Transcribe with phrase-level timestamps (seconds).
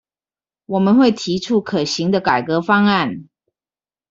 [0.65, 3.29] 我們會提出可行的改革方案